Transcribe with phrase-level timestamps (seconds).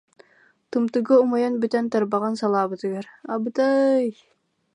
[0.69, 4.07] Тымтыга умайан бүтэн тарбаҕын салаабытыгар: «Абыта-ай